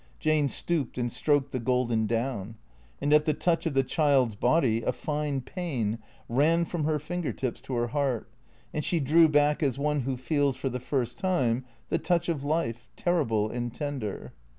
[0.19, 2.55] Jane stooped and stroked the golden down.
[2.99, 7.31] And at the touch of the child's body, a fine pain ran from her finger
[7.31, 8.27] tips to her heart,
[8.73, 12.43] and she drew back, as one who feels, for the first time, the touch of
[12.43, 14.33] life, terrible and tender.